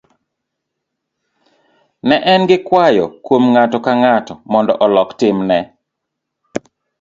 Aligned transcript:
ne 2.07 2.15
en 2.33 2.41
gi 2.49 2.57
kwayo 2.67 3.05
kuom 3.25 3.43
ng'ato 3.53 3.77
ka 3.85 3.93
ng'ato 4.01 4.33
mondo 4.51 4.73
olok 4.85 5.09
timne 5.19 5.59